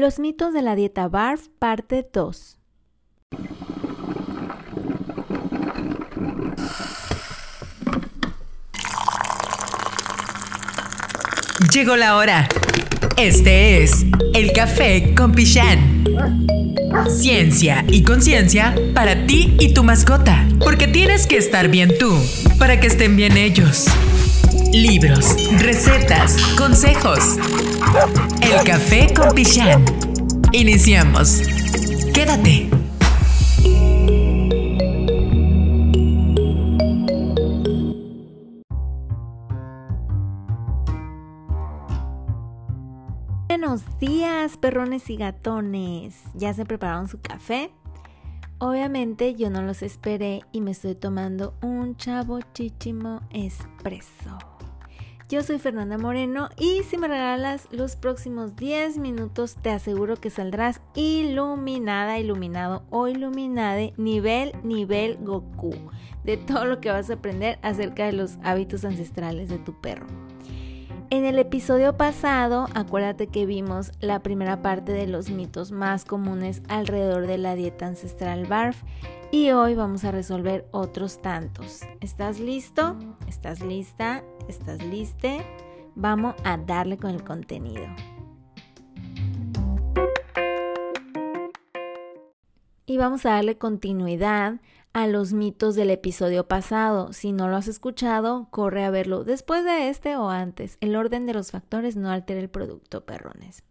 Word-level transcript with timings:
Los 0.00 0.18
mitos 0.18 0.54
de 0.54 0.62
la 0.62 0.76
dieta 0.76 1.08
BARF, 1.08 1.48
parte 1.58 2.08
2. 2.10 2.58
Llegó 11.70 11.96
la 11.96 12.16
hora. 12.16 12.48
Este 13.18 13.82
es 13.82 14.06
el 14.32 14.54
café 14.54 15.14
con 15.14 15.32
Pichán. 15.32 16.06
Ciencia 17.10 17.84
y 17.86 18.02
conciencia 18.02 18.74
para 18.94 19.26
ti 19.26 19.54
y 19.60 19.74
tu 19.74 19.84
mascota. 19.84 20.48
Porque 20.60 20.88
tienes 20.88 21.26
que 21.26 21.36
estar 21.36 21.68
bien 21.68 21.90
tú 21.98 22.18
para 22.58 22.80
que 22.80 22.86
estén 22.86 23.16
bien 23.16 23.36
ellos. 23.36 23.84
Libros, 24.72 25.34
recetas, 25.60 26.36
consejos. 26.56 27.38
El 28.40 28.64
café 28.64 29.12
con 29.12 29.34
Pichán. 29.34 29.84
Iniciamos. 30.52 31.40
Quédate. 32.14 32.70
Buenos 43.48 43.82
días, 43.98 44.56
perrones 44.56 45.10
y 45.10 45.16
gatones. 45.16 46.14
¿Ya 46.34 46.54
se 46.54 46.64
prepararon 46.64 47.08
su 47.08 47.20
café? 47.20 47.72
Obviamente 48.58 49.34
yo 49.34 49.50
no 49.50 49.62
los 49.62 49.82
esperé 49.82 50.42
y 50.52 50.60
me 50.60 50.70
estoy 50.70 50.94
tomando 50.94 51.54
un 51.60 51.96
chavo 51.96 52.40
chichimo 52.52 53.22
espresso. 53.30 54.38
Yo 55.30 55.44
soy 55.44 55.60
Fernanda 55.60 55.96
Moreno 55.96 56.48
y 56.58 56.82
si 56.82 56.98
me 56.98 57.06
regalas 57.06 57.68
los 57.70 57.94
próximos 57.94 58.56
10 58.56 58.98
minutos 58.98 59.54
te 59.62 59.70
aseguro 59.70 60.16
que 60.16 60.28
saldrás 60.28 60.80
iluminada, 60.96 62.18
iluminado 62.18 62.82
o 62.90 63.06
iluminade 63.06 63.94
nivel, 63.96 64.50
nivel 64.64 65.18
Goku 65.20 65.70
de 66.24 66.36
todo 66.36 66.64
lo 66.64 66.80
que 66.80 66.90
vas 66.90 67.10
a 67.10 67.14
aprender 67.14 67.60
acerca 67.62 68.06
de 68.06 68.12
los 68.12 68.38
hábitos 68.42 68.84
ancestrales 68.84 69.48
de 69.48 69.58
tu 69.58 69.80
perro. 69.80 70.08
En 71.10 71.24
el 71.24 71.40
episodio 71.40 71.96
pasado, 71.96 72.68
acuérdate 72.72 73.26
que 73.26 73.44
vimos 73.44 73.90
la 73.98 74.20
primera 74.20 74.62
parte 74.62 74.92
de 74.92 75.08
los 75.08 75.28
mitos 75.28 75.72
más 75.72 76.04
comunes 76.04 76.62
alrededor 76.68 77.26
de 77.26 77.36
la 77.36 77.56
dieta 77.56 77.88
ancestral 77.88 78.46
BARF 78.46 78.84
y 79.32 79.50
hoy 79.50 79.74
vamos 79.74 80.04
a 80.04 80.12
resolver 80.12 80.68
otros 80.70 81.20
tantos. 81.20 81.80
¿Estás 82.00 82.38
listo? 82.38 82.96
¿Estás 83.26 83.60
lista? 83.60 84.22
¿Estás 84.46 84.84
liste? 84.84 85.44
Vamos 85.96 86.36
a 86.44 86.56
darle 86.58 86.96
con 86.96 87.10
el 87.10 87.24
contenido. 87.24 87.88
Y 92.90 92.96
vamos 92.96 93.24
a 93.24 93.34
darle 93.34 93.56
continuidad 93.56 94.60
a 94.92 95.06
los 95.06 95.32
mitos 95.32 95.76
del 95.76 95.90
episodio 95.90 96.48
pasado. 96.48 97.12
Si 97.12 97.30
no 97.30 97.46
lo 97.46 97.54
has 97.54 97.68
escuchado, 97.68 98.48
corre 98.50 98.82
a 98.82 98.90
verlo 98.90 99.22
después 99.22 99.62
de 99.62 99.90
este 99.90 100.16
o 100.16 100.28
antes. 100.28 100.76
El 100.80 100.96
orden 100.96 101.24
de 101.24 101.32
los 101.32 101.52
factores 101.52 101.94
no 101.94 102.10
altera 102.10 102.40
el 102.40 102.50
producto, 102.50 103.04
perrones. 103.04 103.62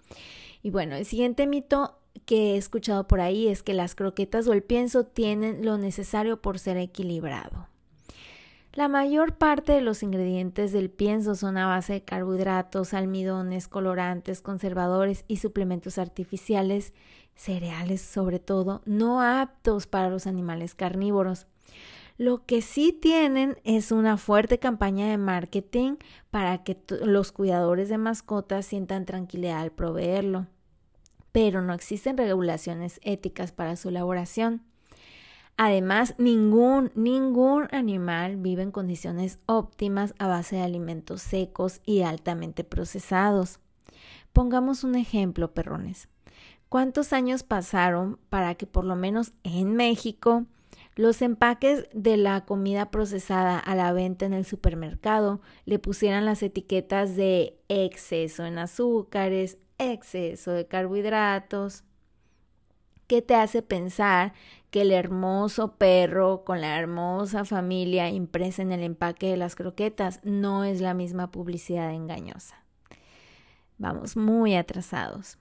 Y 0.63 0.69
bueno, 0.71 0.95
el 0.95 1.03
siguiente 1.03 1.47
mito 1.47 1.99
que 2.25 2.53
he 2.53 2.55
escuchado 2.55 3.09
por 3.09 3.19
ahí 3.19 3.49
es 3.49 3.61
que 3.61 3.73
las 3.73 3.93
croquetas 3.93 4.47
o 4.47 4.53
el 4.53 4.63
pienso 4.63 5.03
tienen 5.03 5.65
lo 5.65 5.77
necesario 5.77 6.41
por 6.41 6.57
ser 6.57 6.77
equilibrado. 6.77 7.67
La 8.71 8.87
mayor 8.87 9.35
parte 9.35 9.73
de 9.73 9.81
los 9.81 10.01
ingredientes 10.01 10.71
del 10.71 10.89
pienso 10.89 11.35
son 11.35 11.57
a 11.57 11.65
base 11.65 11.91
de 11.91 12.03
carbohidratos, 12.05 12.93
almidones, 12.93 13.67
colorantes, 13.67 14.39
conservadores 14.39 15.25
y 15.27 15.37
suplementos 15.37 15.97
artificiales 15.97 16.93
cereales 17.39 18.01
sobre 18.01 18.39
todo, 18.39 18.81
no 18.85 19.21
aptos 19.21 19.87
para 19.87 20.09
los 20.09 20.27
animales 20.27 20.75
carnívoros. 20.75 21.47
Lo 22.17 22.45
que 22.45 22.61
sí 22.61 22.91
tienen 22.91 23.57
es 23.63 23.93
una 23.93 24.17
fuerte 24.17 24.59
campaña 24.59 25.07
de 25.07 25.17
marketing 25.17 25.95
para 26.31 26.63
que 26.63 26.77
los 27.01 27.31
cuidadores 27.31 27.87
de 27.87 27.97
mascotas 27.97 28.65
sientan 28.65 29.05
tranquilidad 29.05 29.61
al 29.61 29.71
proveerlo, 29.71 30.47
pero 31.31 31.61
no 31.61 31.73
existen 31.73 32.17
regulaciones 32.17 32.99
éticas 33.03 33.53
para 33.53 33.77
su 33.77 33.87
elaboración. 33.87 34.61
Además, 35.55 36.15
ningún, 36.17 36.91
ningún 36.93 37.69
animal 37.71 38.35
vive 38.35 38.63
en 38.63 38.71
condiciones 38.71 39.39
óptimas 39.45 40.13
a 40.19 40.27
base 40.27 40.57
de 40.57 40.63
alimentos 40.63 41.21
secos 41.21 41.79
y 41.85 42.01
altamente 42.01 42.65
procesados. 42.65 43.59
Pongamos 44.33 44.83
un 44.83 44.95
ejemplo, 44.95 45.53
perrones. 45.53 46.09
¿Cuántos 46.69 47.13
años 47.13 47.41
pasaron 47.41 48.19
para 48.29 48.53
que 48.53 48.67
por 48.67 48.85
lo 48.85 48.95
menos 48.95 49.33
en 49.43 49.75
México 49.75 50.45
los 50.95 51.23
empaques 51.23 51.89
de 51.93 52.15
la 52.15 52.45
comida 52.45 52.91
procesada 52.91 53.57
a 53.57 53.73
la 53.73 53.91
venta 53.91 54.27
en 54.27 54.33
el 54.33 54.45
supermercado 54.45 55.41
le 55.65 55.79
pusieran 55.79 56.25
las 56.25 56.43
etiquetas 56.43 57.15
de 57.15 57.59
exceso 57.69 58.45
en 58.45 58.59
azúcares, 58.59 59.57
exceso 59.79 60.51
de 60.51 60.67
carbohidratos? 60.67 61.83
¿Qué 63.07 63.23
te 63.23 63.33
hace 63.33 63.63
pensar 63.63 64.33
que 64.69 64.81
el 64.81 64.91
hermoso 64.91 65.77
perro 65.77 66.43
con 66.45 66.61
la 66.61 66.77
hermosa 66.77 67.45
familia 67.45 68.09
impresa 68.09 68.61
en 68.61 68.71
el 68.71 68.83
empaque 68.83 69.31
de 69.31 69.37
las 69.37 69.55
croquetas 69.55 70.19
no 70.23 70.63
es 70.63 70.81
la 70.81 70.93
misma 70.93 71.31
publicidad 71.31 71.91
engañosa? 71.91 72.63
Vamos 73.79 74.15
muy 74.15 74.55
atrasados. 74.55 75.39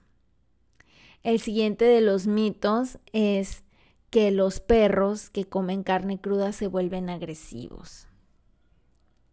El 1.23 1.39
siguiente 1.39 1.85
de 1.85 2.01
los 2.01 2.27
mitos 2.27 2.97
es 3.11 3.63
que 4.09 4.31
los 4.31 4.59
perros 4.59 5.29
que 5.29 5.45
comen 5.45 5.83
carne 5.83 6.19
cruda 6.19 6.53
se 6.53 6.67
vuelven 6.67 7.09
agresivos. 7.09 8.07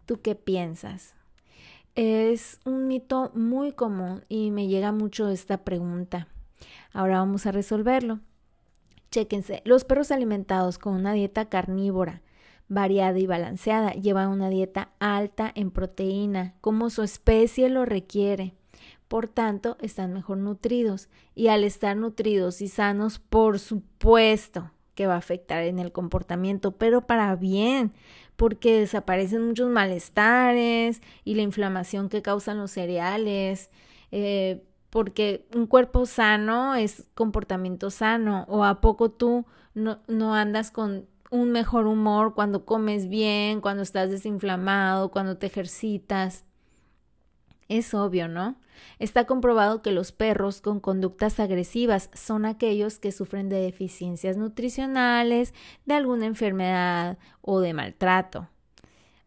¿Tú 0.04 0.20
qué 0.20 0.34
piensas? 0.34 1.14
Es 1.94 2.60
un 2.64 2.88
mito 2.88 3.30
muy 3.34 3.72
común 3.72 4.24
y 4.28 4.50
me 4.50 4.66
llega 4.66 4.92
mucho 4.92 5.28
esta 5.28 5.64
pregunta. 5.64 6.28
Ahora 6.92 7.18
vamos 7.18 7.46
a 7.46 7.52
resolverlo. 7.52 8.20
Chéquense, 9.10 9.62
los 9.64 9.84
perros 9.84 10.10
alimentados 10.10 10.78
con 10.78 10.94
una 10.94 11.12
dieta 11.12 11.48
carnívora, 11.48 12.20
variada 12.68 13.18
y 13.18 13.26
balanceada, 13.26 13.92
llevan 13.92 14.28
una 14.28 14.50
dieta 14.50 14.90
alta 14.98 15.50
en 15.54 15.70
proteína, 15.70 16.54
como 16.60 16.90
su 16.90 17.02
especie 17.02 17.68
lo 17.68 17.84
requiere. 17.84 18.54
Por 19.08 19.28
tanto, 19.28 19.76
están 19.80 20.12
mejor 20.12 20.38
nutridos 20.38 21.08
y 21.34 21.48
al 21.48 21.64
estar 21.64 21.96
nutridos 21.96 22.60
y 22.60 22.68
sanos, 22.68 23.18
por 23.18 23.58
supuesto 23.58 24.72
que 24.96 25.06
va 25.06 25.14
a 25.14 25.18
afectar 25.18 25.62
en 25.62 25.78
el 25.78 25.92
comportamiento, 25.92 26.72
pero 26.72 27.02
para 27.02 27.36
bien, 27.36 27.92
porque 28.34 28.80
desaparecen 28.80 29.46
muchos 29.46 29.70
malestares 29.70 31.02
y 31.22 31.34
la 31.34 31.42
inflamación 31.42 32.08
que 32.08 32.22
causan 32.22 32.58
los 32.58 32.72
cereales, 32.72 33.70
eh, 34.10 34.64
porque 34.90 35.46
un 35.54 35.66
cuerpo 35.66 36.06
sano 36.06 36.74
es 36.74 37.06
comportamiento 37.14 37.90
sano, 37.90 38.46
o 38.48 38.64
a 38.64 38.80
poco 38.80 39.10
tú 39.10 39.44
no, 39.74 40.00
no 40.08 40.34
andas 40.34 40.70
con 40.70 41.06
un 41.30 41.50
mejor 41.50 41.86
humor 41.86 42.34
cuando 42.34 42.64
comes 42.64 43.08
bien, 43.08 43.60
cuando 43.60 43.82
estás 43.82 44.10
desinflamado, 44.10 45.10
cuando 45.10 45.36
te 45.36 45.46
ejercitas. 45.46 46.44
Es 47.68 47.94
obvio, 47.94 48.28
¿no? 48.28 48.56
Está 48.98 49.26
comprobado 49.26 49.82
que 49.82 49.90
los 49.90 50.12
perros 50.12 50.60
con 50.60 50.80
conductas 50.80 51.40
agresivas 51.40 52.10
son 52.14 52.44
aquellos 52.44 52.98
que 52.98 53.12
sufren 53.12 53.48
de 53.48 53.60
deficiencias 53.60 54.36
nutricionales, 54.36 55.54
de 55.84 55.94
alguna 55.94 56.26
enfermedad 56.26 57.18
o 57.40 57.60
de 57.60 57.74
maltrato. 57.74 58.48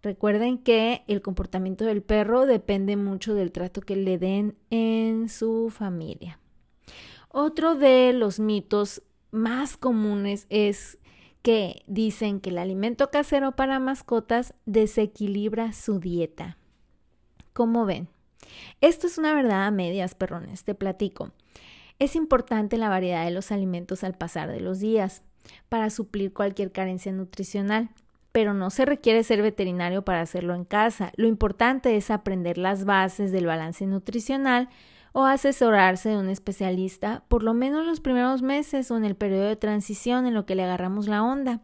Recuerden 0.02 0.58
que 0.60 1.04
el 1.08 1.22
comportamiento 1.22 1.84
del 1.84 2.02
perro 2.02 2.46
depende 2.46 2.96
mucho 2.96 3.34
del 3.34 3.52
trato 3.52 3.82
que 3.82 3.98
le 3.98 4.18
den 4.18 4.56
en 4.70 5.28
su 5.28 5.70
familia. 5.70 6.40
Otro 7.28 7.76
de 7.76 8.14
los 8.14 8.40
mitos 8.40 9.04
más 9.32 9.76
comunes 9.76 10.48
es 10.50 10.98
que 11.42 11.84
dicen 11.88 12.40
que 12.40 12.50
el 12.50 12.58
alimento 12.58 13.12
casero 13.12 13.56
para 13.56 13.80
mascotas 13.80 14.54
desequilibra 14.66 15.74
su 15.74 16.00
dieta. 16.00 16.58
¿Cómo 17.54 17.86
ven? 17.86 18.08
Esto 18.82 19.08
es 19.08 19.18
una 19.18 19.34
verdad 19.34 19.66
a 19.66 19.72
medias, 19.72 20.16
perrones, 20.16 20.64
te 20.64 20.76
platico. 20.76 21.32
Es 22.00 22.16
importante 22.16 22.78
la 22.78 22.90
variedad 22.90 23.26
de 23.26 23.32
los 23.32 23.52
alimentos 23.52 24.04
al 24.04 24.14
pasar 24.14 24.50
de 24.50 24.62
los 24.62 24.80
días 24.80 25.22
para 25.68 25.90
suplir 25.90 26.34
cualquier 26.34 26.72
carencia 26.72 27.12
nutricional, 27.12 27.90
pero 28.32 28.54
no 28.54 28.70
se 28.70 28.86
requiere 28.86 29.24
ser 29.24 29.42
veterinario 29.42 30.04
para 30.04 30.22
hacerlo 30.22 30.56
en 30.56 30.64
casa. 30.64 31.12
Lo 31.16 31.28
importante 31.28 31.98
es 31.98 32.12
aprender 32.12 32.58
las 32.58 32.86
bases 32.86 33.32
del 33.32 33.48
balance 33.48 33.86
nutricional 33.86 34.70
o 35.12 35.26
asesorarse 35.26 36.10
de 36.10 36.18
un 36.18 36.30
especialista 36.30 37.24
por 37.28 37.44
lo 37.44 37.54
menos 37.54 37.86
los 37.86 38.00
primeros 38.00 38.42
meses 38.42 38.92
o 38.92 38.98
en 38.98 39.06
el 39.06 39.16
periodo 39.16 39.48
de 39.48 39.56
transición 39.56 40.28
en 40.28 40.34
lo 40.34 40.46
que 40.46 40.56
le 40.56 40.64
agarramos 40.64 41.08
la 41.08 41.24
onda. 41.24 41.62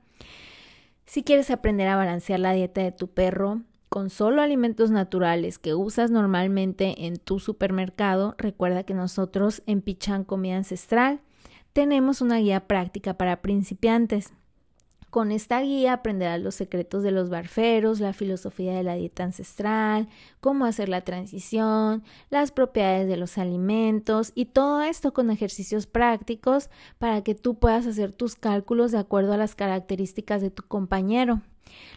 Si 1.06 1.24
quieres 1.24 1.52
aprender 1.52 1.88
a 1.88 1.96
balancear 1.96 2.40
la 2.40 2.54
dieta 2.54 2.82
de 2.82 2.92
tu 2.92 3.08
perro, 3.08 3.62
con 3.90 4.10
solo 4.10 4.42
alimentos 4.42 4.92
naturales 4.92 5.60
que 5.60 5.74
usas 5.74 6.12
normalmente 6.12 7.06
en 7.06 7.18
tu 7.18 7.40
supermercado, 7.40 8.36
recuerda 8.38 8.84
que 8.84 8.94
nosotros 8.94 9.62
en 9.66 9.82
Pichan 9.82 10.24
Comida 10.24 10.58
Ancestral 10.58 11.22
tenemos 11.74 12.22
una 12.22 12.40
guía 12.40 12.68
práctica 12.68 13.16
para 13.16 13.42
principiantes. 13.42 14.34
Con 15.16 15.32
esta 15.32 15.62
guía 15.62 15.94
aprenderás 15.94 16.42
los 16.42 16.56
secretos 16.56 17.02
de 17.02 17.12
los 17.12 17.30
barferos, 17.30 18.02
la 18.02 18.12
filosofía 18.12 18.74
de 18.74 18.84
la 18.84 18.96
dieta 18.96 19.24
ancestral, 19.24 20.10
cómo 20.42 20.66
hacer 20.66 20.90
la 20.90 21.06
transición, 21.06 22.04
las 22.30 22.52
propiedades 22.52 23.08
de 23.08 23.16
los 23.16 23.38
alimentos 23.38 24.34
y 24.36 24.48
todo 24.48 24.82
esto 24.84 25.14
con 25.14 25.32
ejercicios 25.32 25.88
prácticos 25.88 26.70
para 26.98 27.24
que 27.24 27.34
tú 27.34 27.60
puedas 27.60 27.88
hacer 27.88 28.12
tus 28.12 28.36
cálculos 28.36 28.92
de 28.92 28.98
acuerdo 28.98 29.32
a 29.32 29.38
las 29.38 29.56
características 29.56 30.42
de 30.42 30.52
tu 30.52 30.64
compañero. 30.64 31.42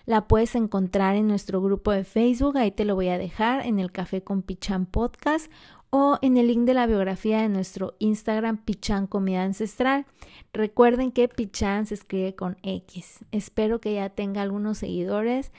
La 0.07 0.27
puedes 0.27 0.55
encontrar 0.55 1.17
en 1.17 1.27
nuestro 1.27 1.61
grupo 1.61 1.91
de 1.91 2.05
Facebook, 2.05 2.57
ahí 2.57 2.71
te 2.71 2.85
lo 2.85 2.95
voy 2.95 3.09
a 3.09 3.19
dejar 3.19 3.67
en 3.67 3.79
el 3.79 3.93
Café 3.93 4.23
con 4.23 4.43
Pichan 4.43 4.87
Podcast 4.87 5.51
o 5.91 6.19
en 6.23 6.37
el 6.37 6.49
link 6.49 6.67
de 6.67 6.75
la 6.75 6.87
biografía 6.87 7.41
de 7.43 7.49
nuestro 7.49 7.95
Instagram 7.99 8.59
Pichan 8.59 9.07
Comida 9.07 9.43
Ancestral. 9.43 10.07
Recuerden 10.53 11.13
que 11.13 11.29
Pichan 11.29 11.87
se 11.87 11.95
escribe 11.95 12.35
con 12.35 12.59
X. 12.63 13.25
Espero 13.33 13.81
que 13.81 13.95
ya 13.95 14.11
tenga 14.11 14.43
algunos 14.43 14.79
seguidores 14.79 15.53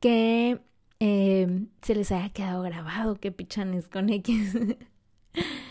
que 0.00 0.60
eh, 0.98 1.66
se 1.82 1.94
les 1.94 2.12
haya 2.12 2.28
quedado 2.30 2.62
grabado 2.62 3.16
que 3.16 3.32
Pichan 3.32 3.74
es 3.74 3.88
con 3.88 4.10
X. 4.10 4.56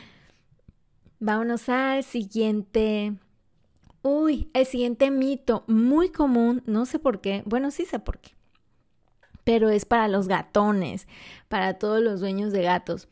Vámonos 1.20 1.70
al 1.70 2.04
siguiente. 2.04 3.14
Uy, 4.02 4.50
el 4.54 4.66
siguiente 4.66 5.12
mito 5.12 5.64
muy 5.68 6.10
común, 6.10 6.64
no 6.66 6.86
sé 6.86 7.00
por 7.00 7.22
qué, 7.22 7.44
bueno, 7.46 7.70
sí 7.72 7.86
sé 7.86 8.00
por 8.00 8.20
qué, 8.20 8.32
pero 9.44 9.70
es 9.70 9.86
para 9.86 10.08
los 10.08 10.28
gatones, 10.28 11.08
para 11.48 11.78
todos 11.80 12.02
los 12.02 12.20
dueños 12.20 12.54
de 12.54 12.64
gatos 12.64 13.08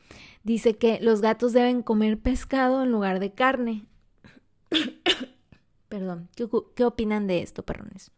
dice 0.48 0.78
que 0.78 1.00
los 1.02 1.20
gatos 1.20 1.52
deben 1.52 1.84
comer 1.84 2.18
pescado 2.18 2.82
en 2.82 2.92
lugar 2.92 3.20
de 3.20 3.34
carne. 3.34 3.86
Perdón, 5.90 6.30
¿qué, 6.36 6.86
opinan 6.86 7.28
de 7.28 7.42
esto, 7.42 7.64
perrones? 7.64 8.12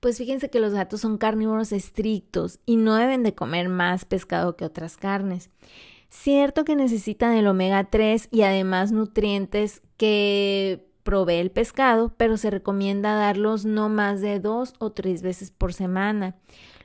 Pues 0.00 0.18
fíjense 0.18 0.50
que 0.50 0.60
los 0.60 0.74
gatos 0.74 1.00
son 1.00 1.16
carnívoros 1.16 1.72
estrictos 1.72 2.60
y 2.66 2.76
no 2.76 2.94
deben 2.94 3.22
de 3.22 3.34
comer 3.34 3.70
más 3.70 4.04
pescado 4.04 4.54
que 4.54 4.66
otras 4.66 4.98
carnes. 4.98 5.48
Cierto 6.10 6.64
que 6.66 6.76
necesitan 6.76 7.32
el 7.32 7.46
omega 7.46 7.84
3 7.84 8.28
y 8.30 8.42
además 8.42 8.92
nutrientes 8.92 9.80
que 9.96 10.86
provee 11.06 11.36
el 11.36 11.52
pescado, 11.52 12.12
pero 12.16 12.36
se 12.36 12.50
recomienda 12.50 13.14
darlos 13.14 13.64
no 13.64 13.88
más 13.88 14.20
de 14.20 14.40
dos 14.40 14.74
o 14.80 14.90
tres 14.90 15.22
veces 15.22 15.52
por 15.52 15.72
semana. 15.72 16.34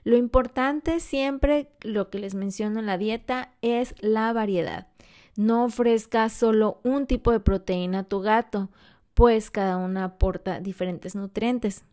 Lo 0.03 0.15
importante 0.15 0.99
siempre, 0.99 1.71
lo 1.81 2.11
que 2.11 2.19
les 2.19 2.35
menciono 2.35 2.79
en 2.79 2.85
la 2.85 2.99
dieta, 2.99 3.51
es 3.63 3.95
la 3.99 4.31
variedad. 4.31 4.87
No 5.35 5.65
ofrezcas 5.65 6.33
solo 6.33 6.79
un 6.83 7.07
tipo 7.07 7.31
de 7.31 7.39
proteína 7.39 7.99
a 7.99 8.03
tu 8.03 8.21
gato, 8.21 8.69
pues 9.15 9.49
cada 9.49 9.77
una 9.77 10.03
aporta 10.03 10.59
diferentes 10.59 11.15
nutrientes. 11.15 11.83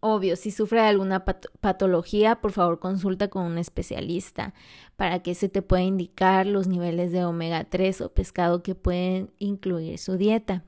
Obvio, 0.00 0.36
si 0.36 0.50
sufre 0.50 0.82
de 0.82 0.88
alguna 0.88 1.24
patología, 1.24 2.42
por 2.42 2.52
favor 2.52 2.78
consulta 2.78 3.28
con 3.28 3.44
un 3.44 3.56
especialista 3.56 4.52
para 4.96 5.22
que 5.22 5.34
se 5.34 5.48
te 5.48 5.62
pueda 5.62 5.82
indicar 5.82 6.44
los 6.46 6.66
niveles 6.66 7.10
de 7.10 7.24
omega 7.24 7.64
3 7.64 8.02
o 8.02 8.12
pescado 8.12 8.62
que 8.62 8.74
pueden 8.74 9.30
incluir 9.38 9.96
su 9.96 10.18
dieta. 10.18 10.62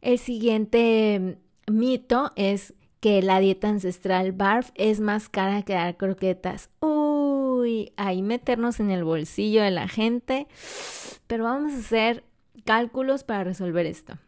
El 0.00 0.18
siguiente 0.18 1.38
mito 1.66 2.32
es 2.36 2.74
que 3.00 3.22
la 3.22 3.40
dieta 3.40 3.68
ancestral 3.68 4.32
BARF 4.32 4.70
es 4.74 5.00
más 5.00 5.28
cara 5.28 5.62
que 5.62 5.74
dar 5.74 5.96
croquetas. 5.96 6.70
Uy, 6.80 7.92
ahí 7.96 8.22
meternos 8.22 8.80
en 8.80 8.90
el 8.90 9.04
bolsillo 9.04 9.62
de 9.62 9.70
la 9.70 9.88
gente. 9.88 10.48
Pero 11.26 11.44
vamos 11.44 11.72
a 11.72 11.78
hacer 11.78 12.24
cálculos 12.64 13.24
para 13.24 13.44
resolver 13.44 13.86
esto. 13.86 14.18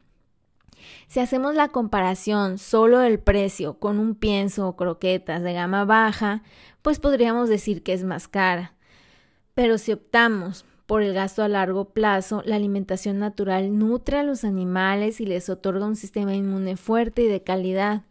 Si 1.08 1.20
hacemos 1.20 1.54
la 1.54 1.68
comparación 1.68 2.58
solo 2.58 3.00
del 3.00 3.18
precio 3.18 3.78
con 3.78 3.98
un 3.98 4.14
pienso 4.14 4.68
o 4.68 4.76
croquetas 4.76 5.42
de 5.42 5.52
gama 5.52 5.84
baja, 5.84 6.42
pues 6.82 6.98
podríamos 6.98 7.48
decir 7.48 7.82
que 7.82 7.92
es 7.92 8.04
más 8.04 8.28
cara. 8.28 8.74
Pero 9.54 9.78
si 9.78 9.92
optamos 9.92 10.64
por 10.90 11.02
el 11.04 11.14
gasto 11.14 11.44
a 11.44 11.48
largo 11.48 11.84
plazo, 11.84 12.42
la 12.44 12.56
alimentación 12.56 13.20
natural 13.20 13.78
nutre 13.78 14.18
a 14.18 14.24
los 14.24 14.42
animales 14.42 15.20
y 15.20 15.24
les 15.24 15.48
otorga 15.48 15.86
un 15.86 15.94
sistema 15.94 16.34
inmune 16.34 16.76
fuerte 16.76 17.22
y 17.22 17.28
de 17.28 17.44
calidad 17.44 18.02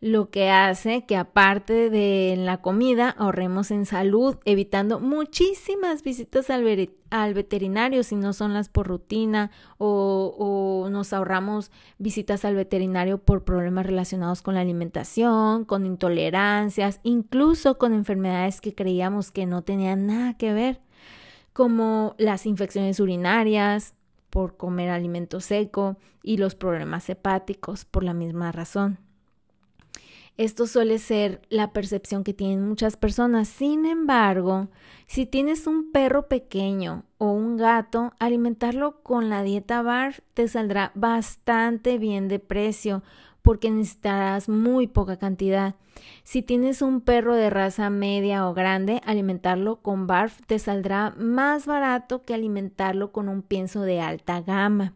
lo 0.00 0.30
que 0.30 0.48
hace 0.48 1.04
que 1.04 1.16
aparte 1.16 1.90
de 1.90 2.36
la 2.38 2.58
comida 2.58 3.10
ahorremos 3.10 3.72
en 3.72 3.86
salud, 3.86 4.36
evitando 4.44 5.00
muchísimas 5.00 6.04
visitas 6.04 6.48
al, 6.50 6.62
veterinario 7.34 8.04
si 8.04 8.14
no 8.14 8.32
son 8.32 8.54
las 8.54 8.68
por 8.68 8.86
rutina 8.86 9.50
o, 9.78 10.36
o, 10.38 10.90
nos 10.90 11.12
ahorramos 11.12 11.72
visitas 11.98 12.44
al 12.44 12.54
veterinario 12.54 13.18
por 13.18 13.42
problemas 13.42 13.84
relacionados 13.84 14.42
con 14.42 14.54
la 14.54 14.60
alimentación, 14.60 15.64
con 15.64 15.86
intolerancias, 15.86 17.00
incluso 17.02 17.78
con 17.78 17.92
enfermedades 17.92 18.60
que 18.60 18.76
creíamos 18.76 19.32
que 19.32 19.44
no 19.44 19.62
tenían 19.62 20.06
nada 20.06 20.36
que 20.36 20.52
ver, 20.52 20.80
como 21.58 22.14
las 22.18 22.46
infecciones 22.46 23.00
urinarias 23.00 23.96
por 24.30 24.56
comer 24.56 24.90
alimento 24.90 25.40
seco 25.40 25.96
y 26.22 26.36
los 26.36 26.54
problemas 26.54 27.10
hepáticos 27.10 27.84
por 27.84 28.04
la 28.04 28.14
misma 28.14 28.52
razón. 28.52 29.00
Esto 30.36 30.68
suele 30.68 31.00
ser 31.00 31.42
la 31.48 31.72
percepción 31.72 32.22
que 32.22 32.32
tienen 32.32 32.64
muchas 32.64 32.96
personas. 32.96 33.48
Sin 33.48 33.86
embargo, 33.86 34.68
si 35.08 35.26
tienes 35.26 35.66
un 35.66 35.90
perro 35.90 36.28
pequeño 36.28 37.02
o 37.18 37.32
un 37.32 37.56
gato, 37.56 38.12
alimentarlo 38.20 39.02
con 39.02 39.28
la 39.28 39.42
dieta 39.42 39.82
BARF 39.82 40.20
te 40.34 40.46
saldrá 40.46 40.92
bastante 40.94 41.98
bien 41.98 42.28
de 42.28 42.38
precio 42.38 43.02
porque 43.48 43.70
necesitarás 43.70 44.50
muy 44.50 44.88
poca 44.88 45.16
cantidad. 45.16 45.74
Si 46.22 46.42
tienes 46.42 46.82
un 46.82 47.00
perro 47.00 47.34
de 47.34 47.48
raza 47.48 47.88
media 47.88 48.46
o 48.46 48.52
grande, 48.52 49.00
alimentarlo 49.06 49.76
con 49.76 50.06
BARF 50.06 50.42
te 50.46 50.58
saldrá 50.58 51.14
más 51.16 51.64
barato 51.64 52.20
que 52.20 52.34
alimentarlo 52.34 53.10
con 53.10 53.26
un 53.26 53.40
pienso 53.40 53.84
de 53.84 54.02
alta 54.02 54.42
gama. 54.42 54.92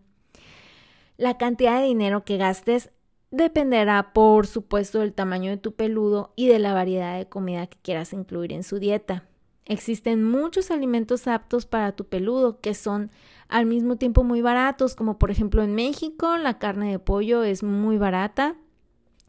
La 1.16 1.38
cantidad 1.38 1.80
de 1.80 1.86
dinero 1.86 2.26
que 2.26 2.36
gastes 2.36 2.90
Dependerá, 3.30 4.12
por 4.12 4.46
supuesto, 4.46 4.98
del 4.98 5.14
tamaño 5.14 5.50
de 5.50 5.56
tu 5.56 5.72
peludo 5.72 6.34
y 6.36 6.48
de 6.48 6.58
la 6.58 6.74
variedad 6.74 7.16
de 7.16 7.30
comida 7.30 7.66
que 7.66 7.78
quieras 7.80 8.12
incluir 8.12 8.52
en 8.52 8.64
su 8.64 8.78
dieta. 8.78 9.24
Existen 9.64 10.24
muchos 10.24 10.70
alimentos 10.70 11.26
aptos 11.28 11.66
para 11.66 11.92
tu 11.92 12.04
peludo 12.04 12.60
que 12.60 12.74
son 12.74 13.10
al 13.48 13.66
mismo 13.66 13.96
tiempo 13.96 14.24
muy 14.24 14.42
baratos, 14.42 14.94
como 14.94 15.18
por 15.18 15.30
ejemplo 15.30 15.62
en 15.62 15.74
México 15.74 16.36
la 16.36 16.58
carne 16.58 16.90
de 16.90 16.98
pollo 16.98 17.44
es 17.44 17.62
muy 17.62 17.98
barata, 17.98 18.56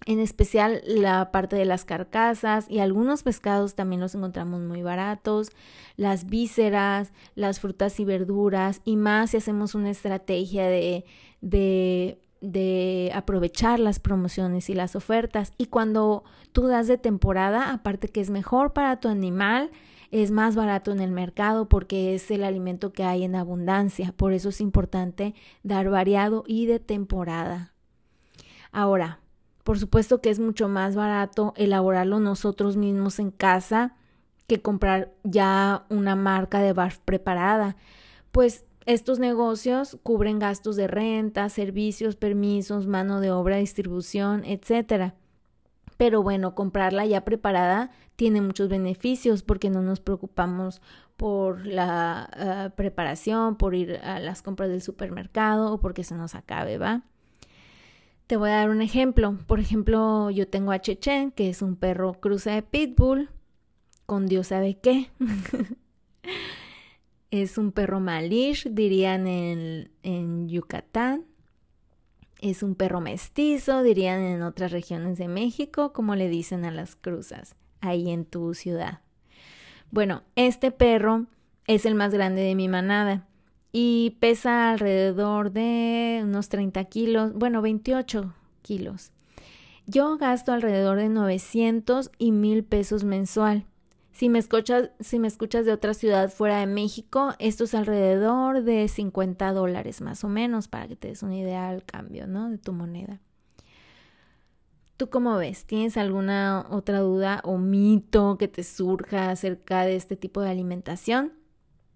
en 0.06 0.20
especial 0.20 0.82
la 0.86 1.32
parte 1.32 1.56
de 1.56 1.66
las 1.66 1.86
carcasas 1.86 2.66
y 2.70 2.80
algunos 2.80 3.24
pescados 3.24 3.76
también 3.76 4.02
los 4.02 4.16
encontramos 4.16 4.62
muy 4.62 4.82
baratos, 4.82 5.52
las 5.98 6.26
vísceras, 6.26 7.12
las 7.36 7.60
frutas 7.60 8.00
y 8.00 8.06
verduras 8.06 8.82
y 8.86 8.96
más 8.96 9.32
si 9.32 9.38
hacemos 9.38 9.76
una 9.76 9.92
estrategia 9.92 10.68
de, 10.68 11.06
de 11.42 12.18
de 12.44 13.10
aprovechar 13.16 13.80
las 13.80 14.00
promociones 14.00 14.70
y 14.70 14.74
las 14.74 14.98
ofertas. 14.98 15.54
Y 15.58 15.68
cuando 15.68 16.26
tú 16.52 16.68
das 16.68 16.88
de 16.88 16.98
temporada, 16.98 17.72
aparte 17.72 18.10
que 18.10 18.20
es 18.20 18.30
mejor 18.30 18.74
para 18.74 19.00
tu 19.00 19.08
animal, 19.08 19.72
es 20.14 20.30
más 20.30 20.56
barato 20.56 20.92
en 20.92 21.00
el 21.00 21.10
mercado 21.10 21.68
porque 21.68 22.14
es 22.14 22.30
el 22.30 22.44
alimento 22.44 22.94
que 22.94 23.04
hay 23.04 23.24
en 23.24 23.36
abundancia. 23.36 24.14
Por 24.16 24.32
eso 24.32 24.50
es 24.50 24.62
importante 24.62 25.34
dar 25.64 25.90
variado 25.90 26.44
y 26.46 26.68
de 26.68 26.80
temporada. 26.80 27.74
Ahora, 28.72 29.22
por 29.64 29.80
supuesto 29.80 30.22
que 30.22 30.30
es 30.30 30.38
mucho 30.38 30.70
más 30.70 30.96
barato 30.96 31.56
elaborarlo 31.58 32.20
nosotros 32.20 32.78
mismos 32.78 33.18
en 33.18 33.32
casa 33.32 33.96
que 34.46 34.62
comprar 34.62 35.12
ya 35.24 35.88
una 35.90 36.16
marca 36.16 36.60
de 36.60 36.74
barf 36.74 37.00
preparada. 37.00 37.76
Pues 38.32 38.66
estos 38.86 39.18
negocios 39.18 39.98
cubren 40.04 40.38
gastos 40.38 40.76
de 40.76 40.86
renta, 40.86 41.50
servicios, 41.50 42.18
permisos, 42.18 42.86
mano 42.86 43.20
de 43.20 43.32
obra, 43.32 43.56
distribución, 43.58 44.44
etc. 44.46 45.14
Pero 46.04 46.22
bueno, 46.22 46.54
comprarla 46.54 47.06
ya 47.06 47.24
preparada 47.24 47.90
tiene 48.18 48.42
muchos 48.42 48.68
beneficios 48.68 49.42
porque 49.42 49.70
no 49.70 49.82
nos 49.82 50.02
preocupamos 50.02 50.82
por 51.16 51.66
la 51.66 52.30
ah, 52.34 52.74
preparación, 52.76 53.56
por 53.56 53.74
ir 53.74 54.02
a 54.04 54.20
las 54.20 54.42
compras 54.42 54.68
del 54.68 54.82
supermercado 54.82 55.72
o 55.72 55.80
porque 55.80 56.04
se 56.04 56.16
nos 56.16 56.36
acabe, 56.36 56.78
¿va? 56.78 57.04
Te 58.28 58.36
voy 58.36 58.50
a 58.50 58.56
dar 58.56 58.70
un 58.70 58.82
ejemplo. 58.82 59.38
Por 59.48 59.62
ejemplo, 59.62 60.30
yo 60.30 60.46
tengo 60.46 60.74
a 60.74 60.82
Chechen, 60.82 61.32
que 61.32 61.50
es 61.50 61.62
un 61.62 61.78
perro 61.78 62.16
cruza 62.20 62.52
de 62.52 62.64
pitbull, 62.64 63.30
con 64.06 64.26
Dios 64.26 64.48
sabe 64.48 64.80
qué. 64.82 65.10
Es 67.32 67.58
un 67.58 67.72
perro 67.72 68.02
malish, 68.02 68.68
dirían 68.70 69.26
en, 69.26 69.90
en 70.04 70.50
Yucatán. 70.50 71.26
Es 72.44 72.62
un 72.62 72.76
perro 72.76 73.00
mestizo, 73.00 73.84
dirían 73.84 74.20
en 74.20 74.42
otras 74.42 74.74
regiones 74.74 75.18
de 75.18 75.30
México, 75.30 75.94
como 75.94 76.14
le 76.18 76.28
dicen 76.28 76.66
a 76.66 76.72
las 76.72 76.98
cruzas. 76.98 77.56
ahí 77.80 78.12
en 78.12 78.26
tu 78.26 78.54
ciudad. 78.54 79.00
Bueno, 79.92 80.24
este 80.36 80.72
perro 80.72 81.26
es 81.68 81.86
el 81.86 81.96
más 81.96 82.14
grande 82.14 82.42
de 82.42 82.56
mi 82.56 82.68
manada 82.68 83.26
y 83.72 84.18
pesa 84.20 84.72
alrededor 84.72 85.52
de 85.52 86.20
unos 86.22 86.50
30 86.50 86.84
kilos, 86.86 87.34
bueno, 87.34 87.62
28 87.62 88.34
kilos. 88.62 89.14
Yo 89.88 90.18
gasto 90.18 90.52
alrededor 90.52 90.98
de 90.98 91.08
900 91.08 92.12
y 92.18 92.34
1000 92.34 92.66
pesos 92.66 93.06
mensual. 93.06 93.66
Si 94.14 94.30
me, 94.30 94.38
escuchas, 94.38 94.92
si 95.00 95.18
me 95.18 95.28
escuchas 95.28 95.66
de 95.66 95.74
otra 95.74 95.96
ciudad 95.96 96.32
fuera 96.32 96.60
de 96.60 96.68
México, 96.68 97.34
esto 97.40 97.64
es 97.64 97.74
alrededor 97.74 98.62
de 98.62 98.88
50 98.88 99.52
dólares 99.54 100.02
más 100.02 100.24
o 100.24 100.30
menos, 100.30 100.68
para 100.68 100.88
que 100.88 100.96
te 100.96 101.08
des 101.08 101.24
una 101.24 101.36
idea 101.36 101.72
del 101.72 101.84
cambio, 101.84 102.28
¿no? 102.28 102.50
De 102.52 102.60
tu 102.60 102.74
moneda. 102.74 103.20
¿Tú 104.98 105.10
cómo 105.10 105.36
ves? 105.38 105.66
¿Tienes 105.66 105.98
alguna 105.98 106.68
otra 106.70 107.00
duda 107.00 107.42
o 107.44 107.58
mito 107.58 108.38
que 108.38 108.48
te 108.48 108.64
surja 108.64 109.32
acerca 109.32 109.84
de 109.84 109.96
este 109.96 110.16
tipo 110.16 110.42
de 110.42 110.52
alimentación? 110.52 111.34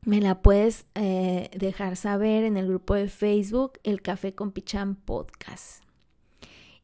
Me 0.03 0.19
la 0.19 0.41
puedes 0.41 0.87
eh, 0.95 1.51
dejar 1.55 1.97
saber 1.97 2.45
en 2.45 2.57
el 2.57 2.67
grupo 2.67 2.95
de 2.95 3.09
Facebook 3.09 3.73
El 3.83 4.01
Café 4.01 4.33
con 4.33 4.51
Pichán 4.51 4.95
Podcast. 4.95 5.83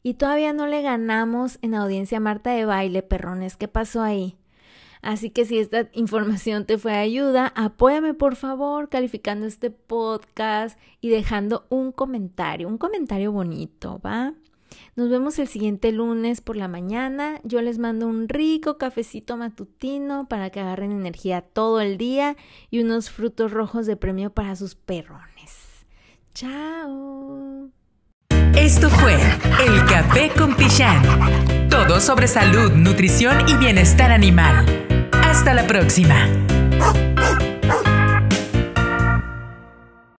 Y 0.04 0.14
todavía 0.14 0.52
no 0.52 0.68
le 0.68 0.82
ganamos 0.82 1.58
en 1.62 1.74
audiencia 1.74 2.18
a 2.18 2.20
Marta 2.20 2.50
de 2.50 2.66
Baile, 2.66 3.02
perrones. 3.02 3.56
¿Qué 3.56 3.66
pasó 3.66 4.00
ahí? 4.00 4.36
Así 5.04 5.28
que 5.28 5.44
si 5.44 5.58
esta 5.58 5.90
información 5.92 6.64
te 6.64 6.78
fue 6.78 6.92
de 6.92 6.98
ayuda, 6.98 7.52
apóyame 7.54 8.14
por 8.14 8.36
favor 8.36 8.88
calificando 8.88 9.44
este 9.44 9.70
podcast 9.70 10.78
y 11.02 11.10
dejando 11.10 11.66
un 11.68 11.92
comentario, 11.92 12.68
un 12.68 12.78
comentario 12.78 13.30
bonito, 13.30 14.00
¿va? 14.04 14.32
Nos 14.96 15.10
vemos 15.10 15.38
el 15.38 15.46
siguiente 15.46 15.92
lunes 15.92 16.40
por 16.40 16.56
la 16.56 16.68
mañana. 16.68 17.38
Yo 17.44 17.60
les 17.60 17.78
mando 17.78 18.06
un 18.06 18.30
rico 18.30 18.78
cafecito 18.78 19.36
matutino 19.36 20.26
para 20.26 20.48
que 20.48 20.60
agarren 20.60 20.90
energía 20.90 21.42
todo 21.42 21.82
el 21.82 21.98
día 21.98 22.36
y 22.70 22.80
unos 22.80 23.10
frutos 23.10 23.52
rojos 23.52 23.84
de 23.84 23.96
premio 23.96 24.30
para 24.30 24.56
sus 24.56 24.74
perrones. 24.74 25.84
Chao. 26.32 27.68
Esto 28.56 28.88
fue 28.88 29.14
El 29.66 29.84
Café 29.84 30.30
con 30.30 30.56
Pichán. 30.56 31.02
Todo 31.68 32.00
sobre 32.00 32.26
salud, 32.26 32.72
nutrición 32.72 33.46
y 33.48 33.56
bienestar 33.56 34.10
animal. 34.10 34.93
Hasta 35.34 35.52
la 35.52 35.66
próxima. 35.66 36.28